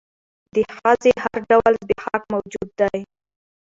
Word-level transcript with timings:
د 0.55 0.57
ښځې 0.75 1.11
هر 1.23 1.37
ډول 1.49 1.73
زبېښاک 1.81 2.21
موجود 2.33 2.69
دى. 2.79 2.97